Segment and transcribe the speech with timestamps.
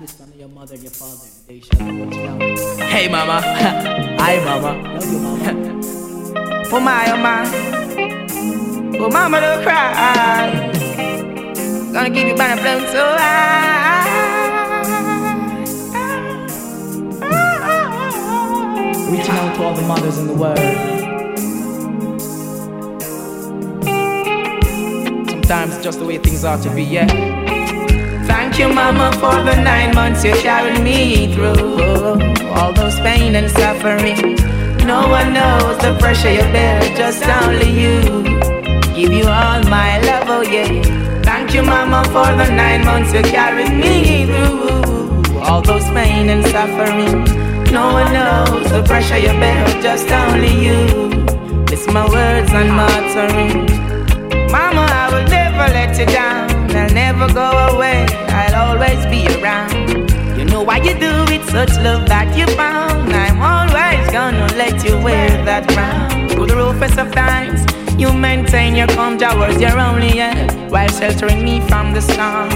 [0.00, 1.26] Listen to your mother and your father.
[1.48, 2.40] They shall you down.
[2.86, 4.80] Hey mama, hi mama.
[4.94, 5.74] Love you, mama.
[6.70, 7.42] Oh my, oh my.
[9.00, 10.70] Oh mama, don't cry.
[11.92, 14.06] Gonna give you the blown so high.
[19.10, 20.58] Reaching out to all the mothers in the world.
[25.28, 27.37] Sometimes it's just the way things are to be, yeah.
[28.58, 31.78] Thank you, mama, for the nine months you carried me through.
[32.50, 34.34] All those pain and suffering.
[34.84, 38.02] No one knows the pressure you bear, just only you.
[38.96, 40.82] Give you all my love, oh yeah.
[41.22, 45.38] Thank you, mama, for the nine months you carried me through.
[45.38, 47.26] All those pain and suffering.
[47.70, 50.80] No one knows the pressure you bear, just only you.
[51.70, 54.50] Listen my words and my uttering.
[54.50, 56.50] Mama, I will never let you down.
[56.74, 57.97] I'll never go away.
[60.68, 63.10] Why you do it, such love that you found.
[63.10, 66.28] I'm always gonna let you wear that crown.
[66.28, 67.64] Through the roughest of times,
[67.98, 72.52] you maintain your calm towards your only end while sheltering me from the storm.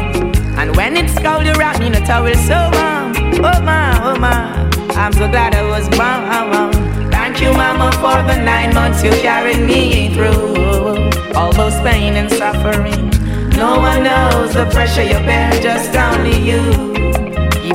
[0.60, 3.16] And when it's cold, you wrap me in a towel so warm.
[3.48, 4.68] Oh my, oh my,
[5.00, 6.70] I'm so glad I was born.
[7.10, 11.32] Thank you, mama, for the nine months you carried me through.
[11.34, 13.08] All those pain and suffering.
[13.56, 16.91] No one knows the pressure you bear, just only you.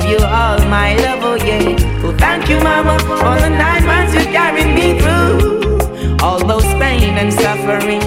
[0.08, 1.76] You all my love, oh yeah.
[2.02, 6.16] Oh, thank you, mama, for the nine months you carried me through.
[6.22, 8.00] All those pain and suffering.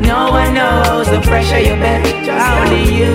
[0.00, 2.00] No one knows the pressure you bear,
[2.56, 3.12] only you.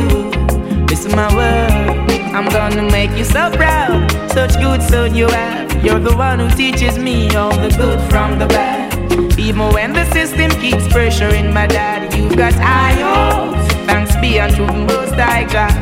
[0.85, 4.11] Listen my word, I'm gonna make you so proud.
[4.31, 5.83] Such good son you have.
[5.83, 8.93] You're the one who teaches me all the good from the bad.
[9.39, 13.73] Even when the system keeps pressuring my dad, you've got hopes.
[13.85, 15.73] Thanks be unto the most high God.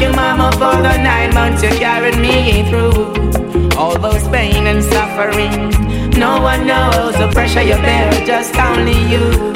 [0.00, 3.12] Thank you, mama, for the nine months you carried me through.
[3.76, 5.68] All those pain and suffering.
[6.18, 9.52] No one knows the pressure you bear, just only you.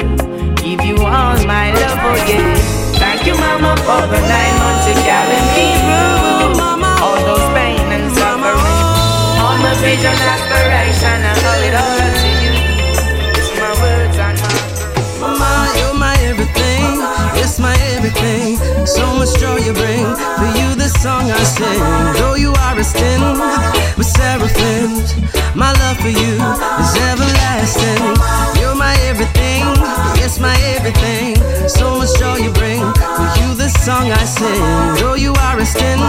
[0.61, 2.53] Give you all my love, oh yeah.
[3.01, 6.61] Thank you, mama, for the nine months you carried me through.
[7.01, 8.77] All those pain and suffering.
[9.41, 12.24] All my vision, aspiration, I owe it all
[18.15, 18.85] everything.
[18.85, 20.05] So much joy you bring.
[20.37, 21.79] For you, this song I sing.
[22.21, 23.21] Though you are a sin
[23.97, 25.15] with seraphims,
[25.55, 26.35] my love for you
[26.81, 28.61] is everlasting.
[28.61, 29.63] You're my everything.
[30.19, 31.35] Yes, my everything.
[31.67, 32.81] So much joy you bring.
[32.93, 34.61] For you, this song I sing.
[35.01, 35.99] Though you are a sin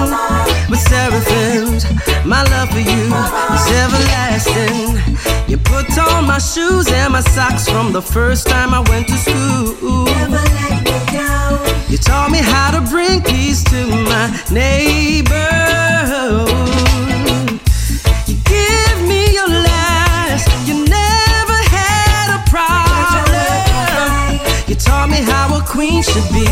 [0.71, 1.85] with seraphims,
[2.25, 3.07] my love for you
[3.57, 4.99] is everlasting.
[5.49, 9.17] You put on my shoes and my socks from the first time I went to
[9.17, 10.05] school.
[10.05, 11.56] Never let me down.
[11.89, 15.35] You taught me how to bring peace to my neighbor.
[18.27, 20.49] You give me your last.
[20.67, 24.41] You never had a problem.
[24.67, 26.47] You taught me how a queen should be.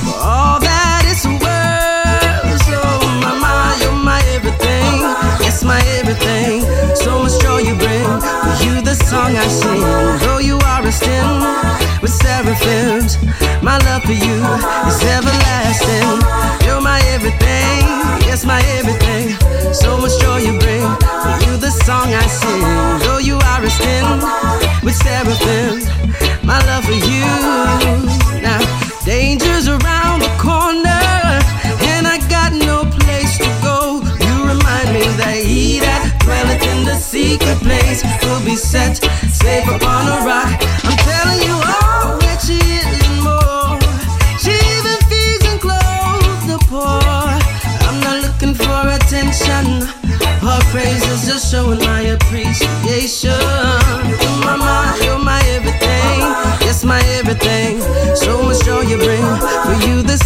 [0.00, 2.60] For all that it's worth.
[2.64, 2.80] So,
[3.20, 5.04] mama, you're my everything.
[5.44, 6.64] Yes, my everything.
[6.96, 8.08] So much joy you bring.
[8.44, 9.82] For you, the song I sing.
[10.24, 11.70] Though you are a sin
[12.00, 13.18] with seraphims,
[13.62, 14.38] my love for you
[14.88, 16.20] is everlasting.
[16.66, 17.80] You're my everything.
[18.26, 19.36] Yes, my everything.
[19.72, 20.80] So much joy you bring.
[20.80, 22.62] For you, the song I sing.
[23.04, 24.04] Though you are a sin
[24.82, 25.84] with seraphim,
[26.44, 27.26] my love for you.
[28.40, 28.60] Now,
[29.04, 31.04] danger's around the corner,
[31.92, 34.00] and I got no place to go.
[34.24, 39.09] You remind me that he that dwelleth in the secret place will be set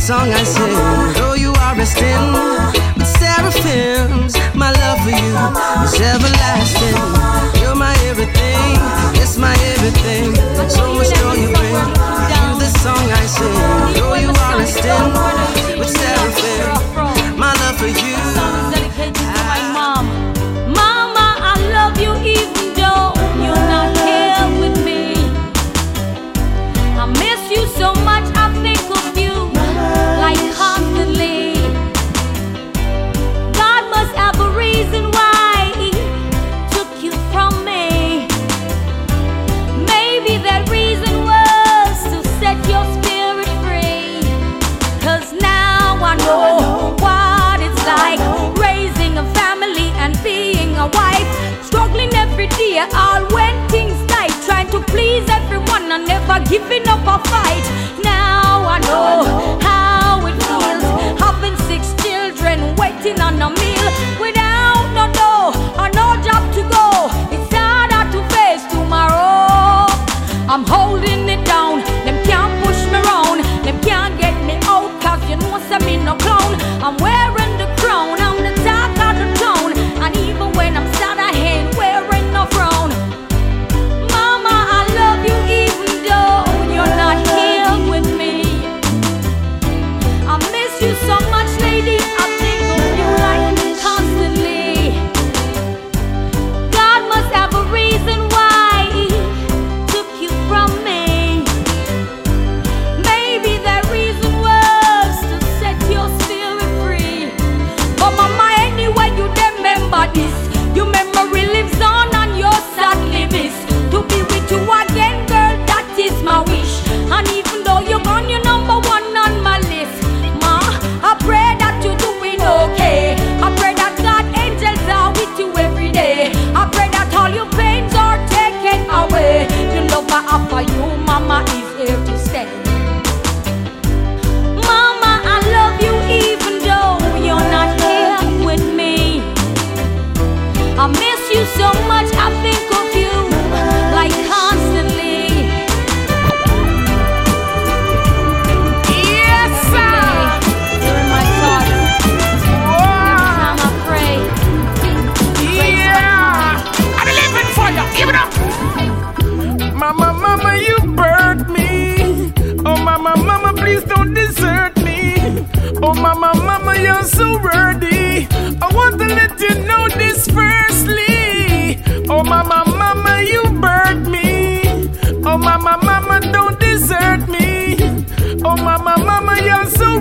[0.05, 0.94] song I sing.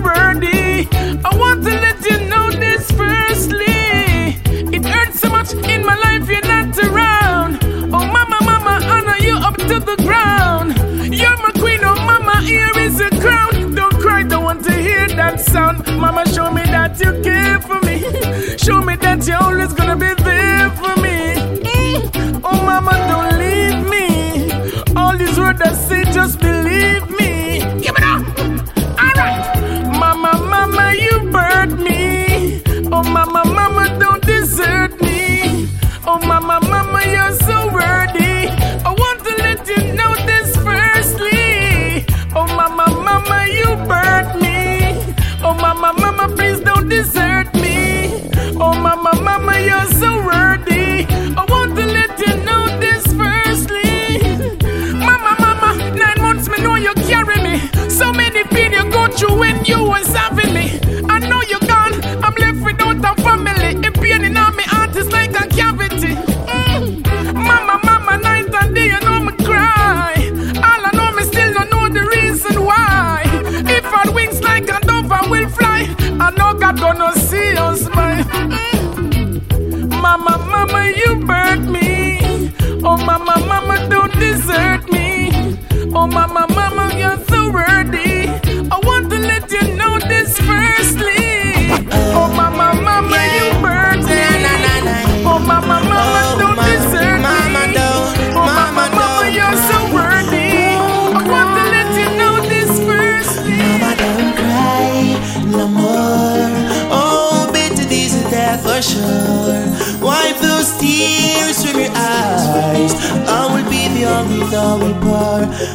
[0.00, 0.88] worthy.
[1.24, 4.38] I want to let you know this firstly.
[4.76, 7.58] It hurts so much in my life you're not around.
[7.94, 10.76] Oh, mama, mama, honor you up to the ground.
[11.14, 13.74] You're my queen, oh, mama, here is a crown.
[13.74, 15.86] Don't cry, don't want to hear that sound.
[15.98, 17.98] Mama, show me that you care for me.
[18.58, 20.13] show me that you're always gonna be
[86.06, 86.53] mama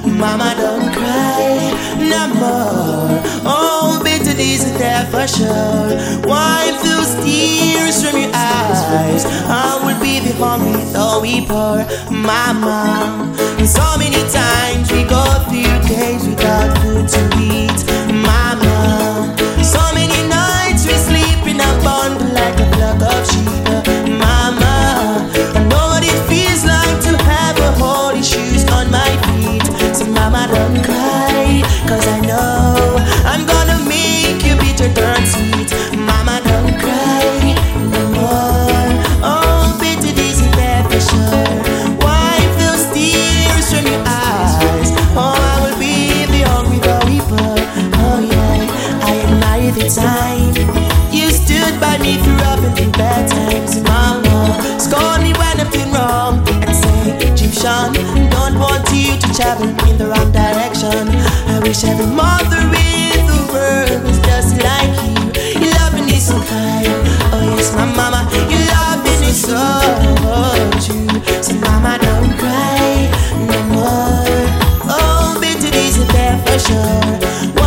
[0.06, 3.22] Mama, don't cry no more.
[3.46, 5.90] Oh, bitterness is there for sure.
[6.28, 9.26] Wipe those tears from your eyes.
[9.48, 13.36] I will be the only though we pour, Mama.
[13.66, 17.99] So many times we go through days without food to eat.
[76.30, 77.59] there for sure.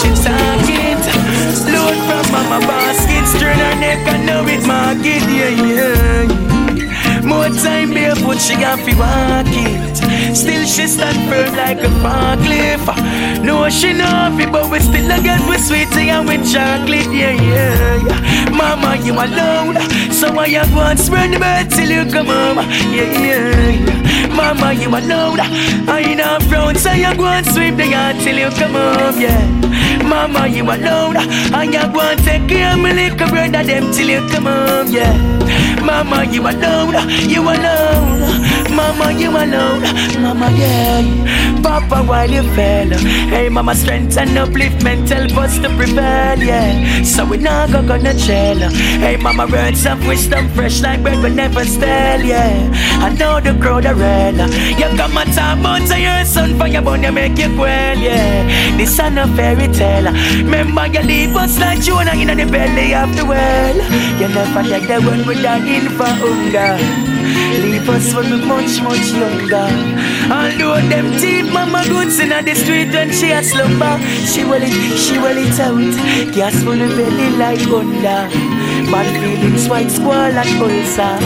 [0.00, 0.98] she's talking.
[1.72, 7.22] Load from mama basket, turn her neck and now it market, yeah, yeah.
[7.22, 10.36] More time barefoot, she got fi walk it.
[10.36, 13.44] Still she stand firm like a forklift.
[13.44, 17.32] No, she know fi, but we still a get with sweetie and with chocolate, yeah,
[17.32, 18.50] yeah, yeah.
[18.50, 19.76] Mama, you alone,
[20.12, 22.58] so I have one spread the bed till you come home,
[22.92, 24.34] yeah, yeah, yeah.
[24.34, 25.40] Mama, you alone.
[25.88, 29.14] I ain't not brown, so you go and sweep the yard till you come up,
[29.16, 29.61] yeah.
[30.12, 31.16] Mama, you alone.
[31.16, 34.88] And you want to take care of me little brother them till you come home,
[34.92, 35.16] yeah.
[35.80, 37.08] Mama, you alone.
[37.30, 38.51] You alone.
[38.74, 39.82] Mama, you alone.
[40.22, 41.42] Mama, yeah.
[41.62, 42.88] Papa, while you fell.
[43.28, 47.02] Hey, mama, strength and upliftment help us to prevail, yeah.
[47.02, 48.58] So we not go gonna jail.
[49.04, 52.70] Hey, mama, words of wisdom fresh like bread, but never stale, yeah.
[53.00, 54.36] I know the crowd are red.
[54.78, 58.76] You come and talk about your son your bone, you make you well, yeah.
[58.76, 60.12] This is a fairy tale.
[60.44, 63.76] Remember, you leave us like Jonah in the belly of the well.
[64.20, 67.11] You never take the one with that in for hunger.
[67.62, 69.68] Leave us when we much, much younger.
[70.30, 73.98] Although them teeth, mama goods in the street when she a slumber.
[74.26, 76.34] She will it, she will it out.
[76.34, 78.61] Gas full of belly like Honda.
[78.92, 81.16] Bad feelings, white squall and ulcer.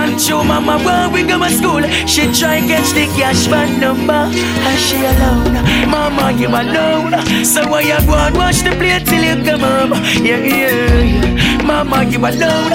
[0.00, 4.24] And show mama when we go to school, she try catch the cash van number.
[4.68, 5.54] And she alone,
[5.90, 7.12] mama you alone.
[7.44, 9.92] So why you go and wash the plate till you come home?
[10.24, 11.62] Yeah, yeah, yeah.
[11.62, 12.72] Mama you alone.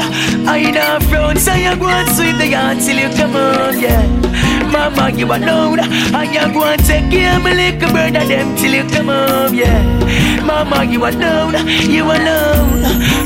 [0.48, 3.79] I know frown, so you go and sweep the yard till you come home.
[3.79, 4.05] Yeah.
[4.72, 5.80] Mama, you alone.
[5.80, 9.54] And you go and take care of me little brother them till you come home,
[9.54, 10.44] yeah.
[10.44, 11.56] Mama, you alone.
[11.68, 12.82] You alone.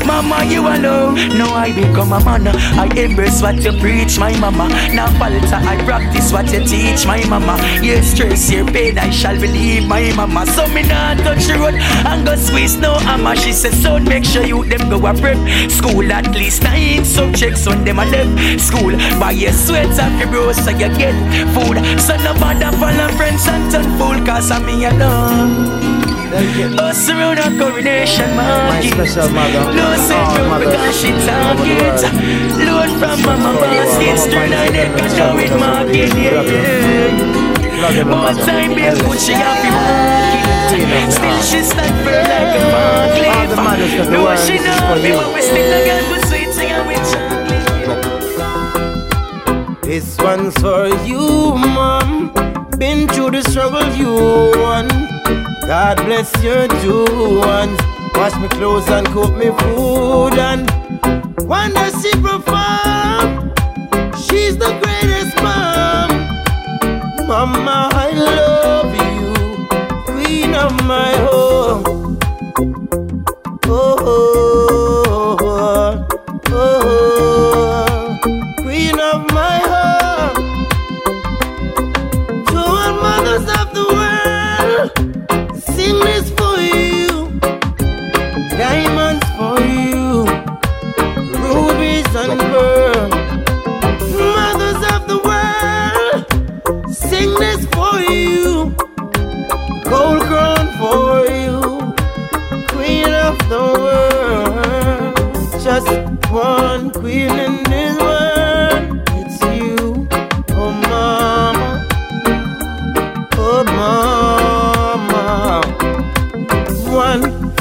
[0.06, 1.14] Mama, you alone.
[1.38, 2.46] Now I become a man.
[2.48, 4.68] I embrace what you preach, my mama.
[4.92, 7.56] Now falter, I practice what you teach, my mama.
[7.82, 10.46] Your stress, your pain, I shall believe, my mama.
[10.46, 13.36] So me not touch the road and go squeeze no hammer.
[13.36, 15.38] She says, son, make sure you them go a prep.
[15.70, 18.60] School at least nine subjects when them a left.
[18.60, 21.14] School, buy your sweater, your bro, so you get
[21.54, 21.76] food.
[22.00, 25.94] So no bother follow friends and turn fool, cause I'm me alone.
[26.34, 28.90] Us around a coronation market.
[28.90, 29.70] special mother.
[29.70, 32.58] No All no mothers because she all over the target.
[32.66, 36.10] Load from mama baskets to nine acres now in market.
[36.18, 38.04] Yeah, yeah.
[38.04, 41.12] More time be a good she happy market.
[41.12, 42.66] Still she stand for like a
[43.30, 44.10] All the mothers market.
[44.10, 46.23] No she know for me, but we still a girl with
[49.94, 52.32] This one's for you, mom.
[52.78, 54.12] Been through the struggle you
[54.60, 54.88] won.
[55.68, 57.78] God bless your two ones.
[58.16, 60.68] Wash me clothes and cook me food and
[61.46, 63.54] one that she perform.
[64.20, 66.10] She's the greatest mom.
[67.28, 72.03] Mama, I love you, queen of my home.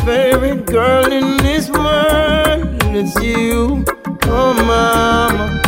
[0.06, 2.62] Favorite girl in this world,
[2.96, 3.84] it's you.
[4.26, 5.62] Oh, mama.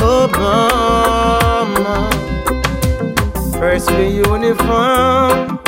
[0.00, 2.10] Oh, mama.
[3.58, 5.60] First we uniform,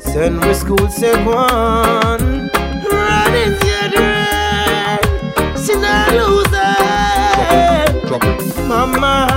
[0.00, 2.50] send we school say one.
[2.90, 5.00] Running your dream,
[5.62, 7.88] she not lose it.
[8.66, 9.35] Mama,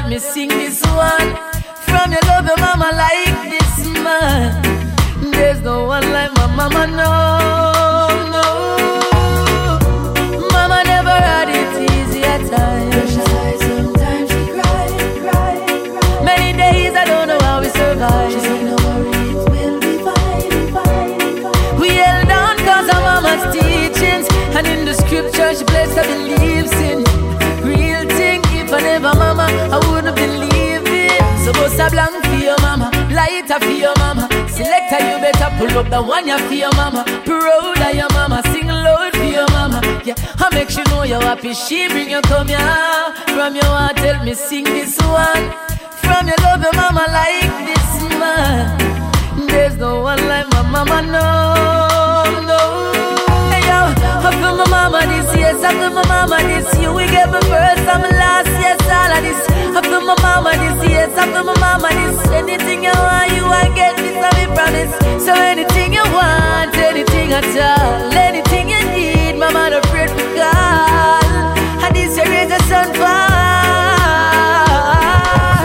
[0.00, 1.30] tell me sing this one.
[1.86, 5.30] From your love, your mama like this man.
[5.32, 7.69] There's no one like my mama, no.
[31.90, 34.28] Blank for your mama Lighter for your mama.
[34.48, 37.04] Selector you better pull up the one you for your mama.
[37.24, 39.80] Proud of your mama Sing loud for your mama.
[40.04, 41.52] Yeah, I make sure know you're happy.
[41.54, 42.58] She bring you come here
[43.34, 45.44] From your heart tell me sing this one.
[46.02, 49.46] From your love your mama like this man.
[49.48, 52.60] There's no one like my mama, no, no.
[53.50, 53.80] Hey yo,
[54.26, 56.68] I feel my mama this, yes, I feel my mama this.
[56.80, 58.48] You we get me first, I'm last,
[61.16, 62.18] I feel my mama this.
[62.30, 64.92] Anything you want, you want get this, I me promise.
[65.24, 71.58] So anything you want, anything at all, anything you need, my mother pray for God.
[71.82, 73.28] And this year is a sun fall.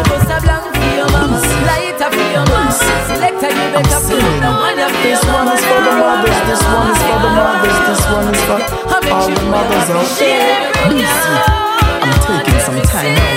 [0.09, 2.71] Bust a blank for your mama, lighter for your mama.
[3.05, 6.63] Selector, you better pull up the one you This one is for the mothers, this
[6.65, 10.73] one is for the mothers, this one is for all the mothers out there.
[10.89, 11.65] Busy.
[12.05, 13.34] I'm taking some time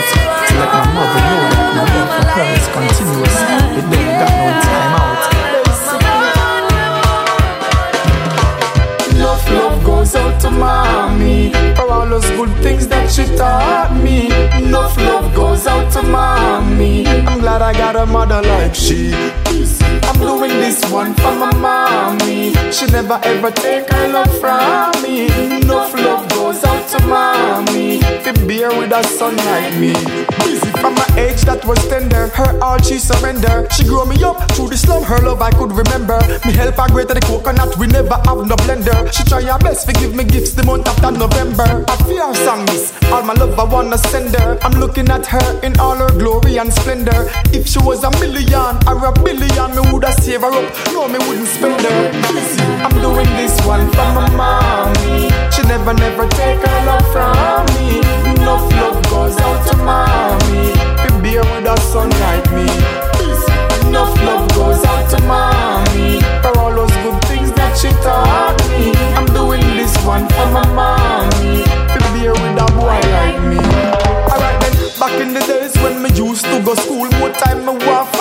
[2.38, 3.37] love is continuous.
[3.79, 5.18] It don't got no time out.
[9.11, 14.27] Enough love goes out to mommy for all those good things that she taught me.
[14.62, 17.07] Enough love goes out to mommy.
[17.07, 19.12] I'm glad I got a mother like she.
[20.09, 22.55] I'm doing this one for my mommy.
[22.70, 25.27] She never ever take her love from me.
[25.61, 27.98] Enough love goes out to mommy.
[27.98, 29.92] To bear with a son like me.
[30.44, 32.29] Busy from my age that was tender.
[32.29, 33.67] Her all she surrender.
[33.71, 35.03] She grew me up through the slum.
[35.03, 36.19] Her love I could remember.
[36.47, 37.77] Me help her greater the coconut.
[37.79, 39.12] We never have no blender.
[39.12, 41.85] She try her best to give me gifts the month after November.
[41.88, 42.93] I fear song this.
[43.12, 44.59] All my love I wanna send her.
[44.62, 47.31] I'm looking at her in all her glory and splendor.
[47.53, 50.67] If she was a million or a billion, me woulda save her up.
[50.93, 51.99] No, me wouldn't spend her.
[52.85, 55.29] I'm doing this one for my mommy.
[55.53, 57.99] She never, never take her love from me.
[58.31, 59.08] Enough love
[59.88, 60.72] mommy.
[61.03, 62.68] Be bear with a son like me.
[63.88, 68.92] Enough love goes out to mommy for all those good things that she taught me.
[69.16, 71.64] I'm doing this one for my mommy.
[71.94, 73.62] Be bear with a boy like me.
[74.31, 77.72] Alright then, back in the days when me used to go school, more time me
[77.87, 78.17] want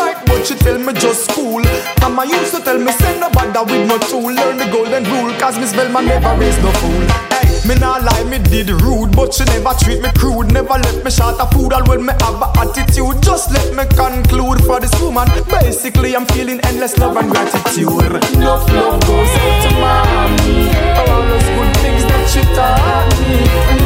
[0.48, 1.62] she tell me just school.
[2.00, 5.34] Mama used to tell me send no bother with no tool, learn the golden rule,
[5.40, 7.04] cause Miss Velma never raised no fool.
[7.36, 11.04] Hey, me nah lie, me did rude, but she never treat me crude, never let
[11.04, 13.22] me short a food, all when me have a attitude.
[13.22, 15.28] Just let me conclude for this woman.
[15.50, 17.92] Basically, I'm feeling endless love and gratitude.
[18.40, 23.77] Enough love goes out to mommy all those good things that she taught me.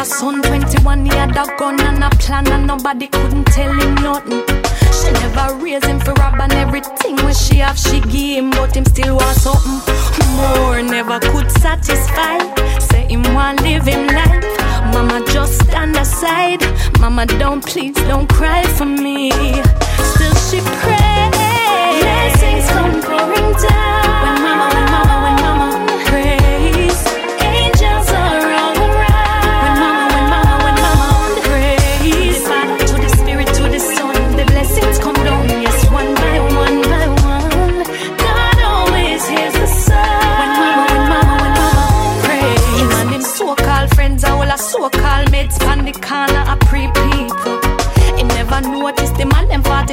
[0.00, 3.94] A son 21, he had a gun and a plan, and nobody couldn't tell him
[3.96, 4.42] nothing.
[4.96, 8.74] She never raised him for rob and everything when she have she give him, but
[8.74, 10.80] him still want something more.
[10.82, 12.38] Never could satisfy.
[12.78, 14.44] Say him want live him life.
[14.94, 16.62] Mama just stand aside.
[16.98, 19.30] Mama don't please don't cry for me.
[20.12, 21.28] Still she pray.
[22.00, 24.22] Blessings come pouring down.
[24.22, 24.89] When mama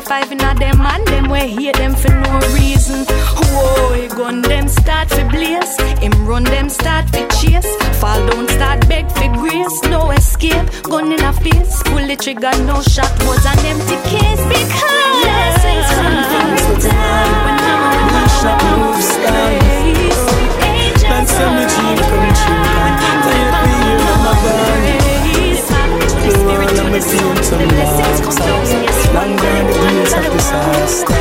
[0.08, 3.06] five in a them and them we hate them for no reason.
[3.52, 7.68] Whoa, gun them start fi blaze, him run them start fi chase.
[8.00, 10.66] Fall down start beg for grace, no escape.
[10.84, 15.88] Gun in a face, pull the trigger, no shot was an empty case because lessons
[15.96, 17.58] from things we done.
[18.80, 20.20] Move skies,
[21.16, 22.64] and send me dream come true.
[22.76, 22.98] Tired
[23.68, 24.98] me in my body,
[26.24, 26.88] the world I'm.
[30.58, 31.14] Disaster.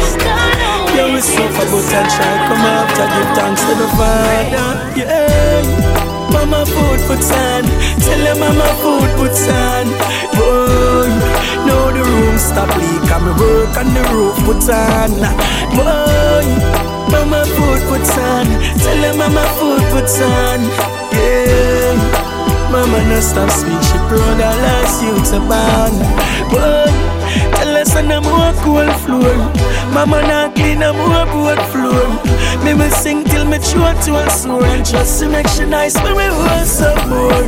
[0.96, 4.68] Yeah, we suffer, but I try come after, give thanks to the Father.
[4.96, 5.60] Yeah.
[6.32, 7.64] Mama food puts on,
[8.00, 9.86] tell her mama food puts on.
[10.36, 11.08] Boy,
[11.68, 15.12] now the room stop leak and me work on the roof puts on.
[15.76, 16.44] Boy,
[17.12, 18.46] mama food puts on,
[18.80, 20.60] tell her mama food puts on.
[21.12, 21.92] Yeah.
[22.72, 25.94] Mama no stop speak, she proud of last youth a born.
[26.50, 26.88] Boy,
[27.96, 29.34] on the more cold floor.
[29.92, 32.04] Mama not clean a more board floor.
[32.64, 36.14] Me will sing till me throat to a sore just to make sure nice when
[36.16, 37.42] we want some more.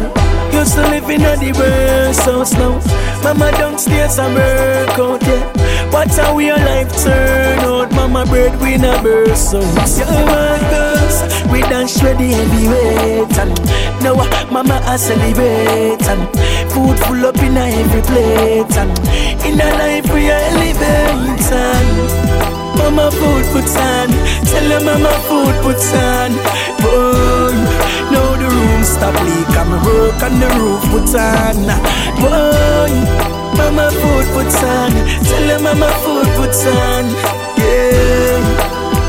[0.52, 2.80] Used to live in a worst house now.
[3.22, 5.92] Mama downstairs and work out, yeah.
[5.92, 7.92] Watch how we our life turn out.
[7.92, 9.64] Mama bread we a burst out.
[9.98, 11.16] Yeah, my girls,
[11.52, 13.52] we done shred the heavy weight and
[14.02, 16.22] now uh, mama a celebrate and
[16.70, 18.98] food full up in every plate and
[19.46, 22.38] in a life we elevate and
[22.78, 24.08] Mama food puts on,
[24.46, 26.30] tell her mama food puts on.
[26.80, 27.52] Boy,
[28.12, 31.56] now the room stop leak and me work on the roof puts on.
[32.22, 32.92] Boy,
[33.58, 34.92] mama food puts on,
[35.26, 37.04] tell her mama food puts on.
[37.58, 38.27] Yeah.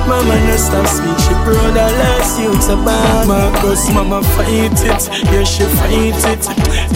[0.10, 5.63] Mama no stop speak, she last youth a bad Marcus, mama fight it, yeah she
[5.78, 6.41] fight it.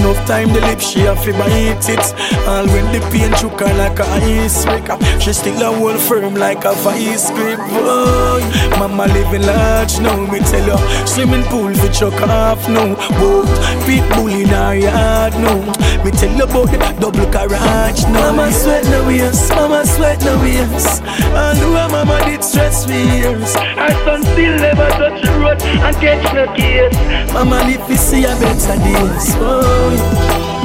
[0.02, 2.06] No time the lip, she have to bite it.
[2.48, 4.90] All when the pain choke her like a ice pick
[5.22, 7.60] She still a hold firm like a vice grip.
[7.60, 8.42] Boy,
[8.80, 12.96] mama living large now, me tell you Swimming pool for chuck off now.
[13.20, 13.46] Boat,
[13.86, 15.62] pit bull in her yard now.
[16.04, 18.34] Me tell you about the double garage now.
[18.34, 23.56] Mama sweat no yes, mama sweat no yes And who mama did stress me years.
[23.56, 26.96] Her son still never touch the road and catch no case.
[27.34, 29.36] Mama live to see a better days.
[29.40, 29.94] Oh,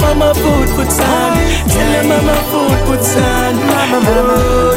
[0.01, 1.37] mama food puts on.
[1.73, 3.55] Tell her mama food puts on.
[3.57, 4.37] Mama, mama.
[4.39, 4.77] Oh,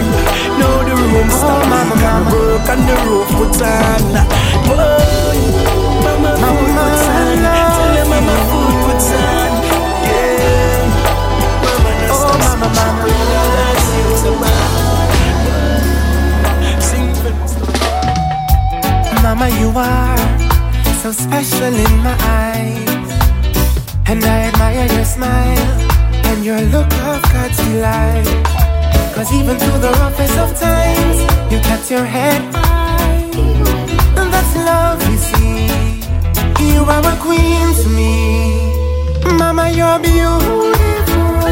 [0.60, 1.65] now the room oh, stop.
[1.69, 2.30] Mama, mama.
[2.32, 4.02] Work on the roof puts on.
[4.71, 5.38] Oh,
[6.04, 7.38] mama food puts on.
[7.41, 9.52] Tell her mama food puts on.
[10.08, 10.86] Yeah.
[11.63, 12.39] Mama, oh, no stop.
[12.41, 14.61] Mama, mama.
[19.32, 20.17] Mama, you are
[21.02, 23.12] so special in my eyes.
[24.06, 25.72] And I admire your smile
[26.28, 28.28] and your look of God's delight.
[29.15, 31.17] Cause even through the roughest of times,
[31.50, 33.32] you kept your head high.
[34.20, 36.74] And that's love, you see.
[36.74, 39.32] You are a queen to me.
[39.39, 41.48] Mama, you're beautiful.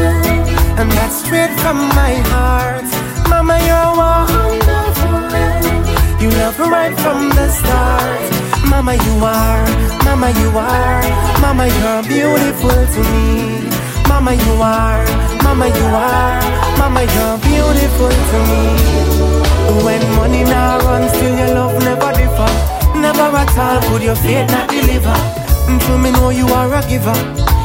[0.78, 2.84] And that's straight from my heart.
[3.30, 5.49] Mama, you're wonderful.
[6.20, 8.20] You love right from the start.
[8.68, 9.64] Mama, you are,
[10.04, 11.02] Mama, you are,
[11.40, 13.64] Mama, you're beautiful to me.
[14.06, 15.00] Mama, you are,
[15.42, 16.40] Mama, you are,
[16.78, 18.64] Mama, you're beautiful to me.
[19.84, 22.50] When money now runs, still your love never differ.
[23.00, 25.16] Never at all could your faith not deliver.
[25.68, 27.16] Mm, to me know you are a giver.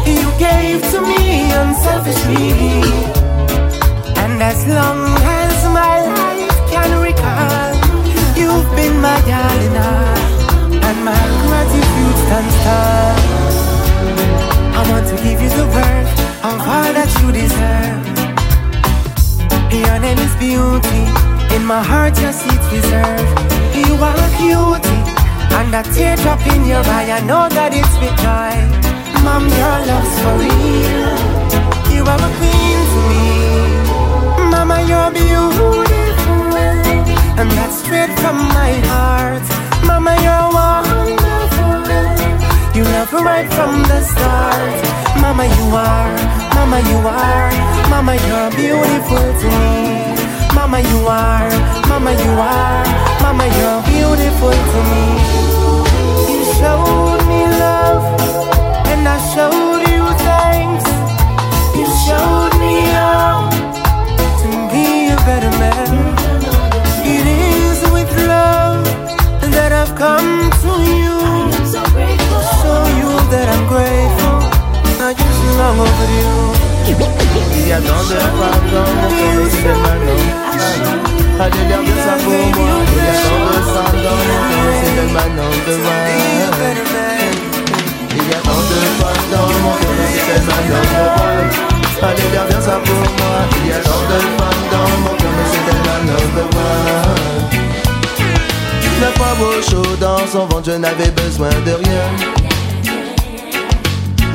[0.08, 2.52] You gave to me unselfishly.
[4.24, 5.02] And as long
[5.44, 7.64] as my life can recall,
[8.56, 9.76] you've been my darling,
[10.88, 13.15] and my gratitude stands tall.
[14.78, 16.12] I want to give you the worth
[16.50, 18.04] of all that you deserve.
[19.72, 21.04] Your name is beauty,
[21.56, 23.28] in my heart your seat reserved.
[23.76, 25.04] You are a cutie,
[25.60, 28.56] and a teardrop in your eye, I know that it's with joy.
[29.26, 31.12] Mom, your love's for real.
[31.94, 33.26] You are a queen to me.
[34.52, 36.05] Mama, you're beautiful.
[37.38, 39.43] And that's straight from my heart.
[39.86, 41.76] Mama, you're wonderful.
[42.76, 44.76] You love right from the start.
[45.19, 46.15] Mama, you are.
[46.56, 47.52] Mama, you are.
[47.89, 50.15] Mama, you're beautiful to me.
[50.56, 51.50] Mama, you are.
[51.89, 52.86] Mama, you are.
[53.21, 55.06] Mama, you're beautiful to me.
[56.32, 58.06] You showed me love,
[58.91, 60.88] and I showed you thanks.
[61.76, 63.50] You showed me how
[64.41, 66.05] to be a better man.
[77.75, 78.39] A tant de femmes
[78.71, 79.93] dans mon cœur, de moi.
[81.47, 81.93] Il y a tant de
[83.65, 85.99] femmes dans mon demain.
[88.11, 91.19] Il y a tant de femmes dans mon cœur, c'est maintenant
[92.01, 95.33] Allez leur dire ça pour moi Il y a tant de femmes dans mon cœur
[95.38, 97.49] Mais c'est elle ma number one
[99.01, 102.44] Neuf fois beau chaud dans son ventre Je n'avais besoin de rien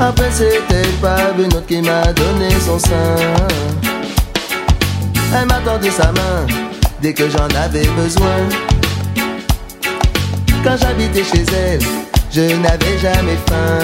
[0.01, 3.15] après c'était pas une autre qui m'a donné son sein.
[5.35, 6.45] Elle m'a tendu sa main
[7.01, 8.37] dès que j'en avais besoin.
[10.63, 11.81] Quand j'habitais chez elle,
[12.31, 13.79] je n'avais jamais faim.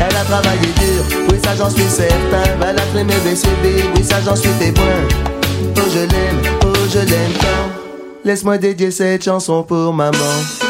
[0.00, 2.44] Elle a travaillé dur, oui ça j'en suis certain.
[2.62, 5.00] Elle a fait mes BCB, oui ça j'en suis témoin.
[5.76, 7.68] Oh je l'aime, oh je l'aime tant.
[8.24, 10.67] Laisse-moi dédier cette chanson pour maman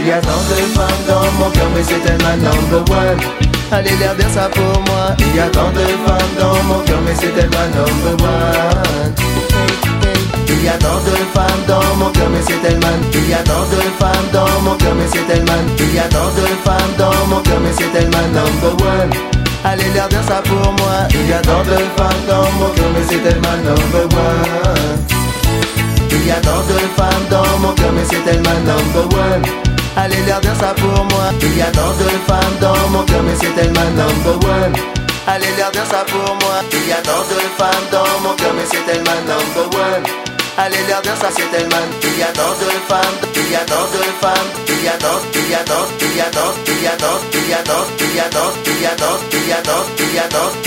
[0.00, 3.20] il y a tant de femmes dans mon cœur, mais c'est elle ma number one.
[3.72, 5.14] Allez leur dire ça pour moi.
[5.18, 9.14] Il y a tant de femmes dans mon cœur, mais c'est elle ma number one.
[10.48, 13.00] Il y a tant de femmes dans mon cœur, mais c'est elle man.
[13.12, 15.44] Il y a tant de femmes dans mon cœur, mais c'est elle.
[15.78, 19.10] Il y a tant de femmes dans mon cœur, mais c'est elle ma number one.
[19.64, 21.08] Allez leur dire ça pour moi.
[21.10, 25.04] Il y a tant de femmes dans mon cœur, mais c'est elle ma number one.
[26.10, 29.42] Il y a tant de femmes dans mon cœur, mais c'est elle ma number one.
[29.96, 31.30] Allez leur dire ça pour moi.
[31.42, 34.74] Il y a tant de femmes dans mon cœur, mais c'est elle ma number one.
[35.26, 36.56] Allez leur dire ça pour moi.
[36.72, 40.30] Il y a tant de femmes dans mon cœur, mais c'est elle ma number one.
[40.58, 41.88] Allez leur dire ça c'est elle man.
[42.02, 44.96] Il y a tant de femmes, il y a tant de femmes, il y a
[44.98, 47.54] tant, il y a tant, il y a tant, il y a tant, il y
[47.54, 49.48] a tant, il y a tant, il y a tant, il y a tant, il
[49.48, 50.60] y a tant, il y a tant.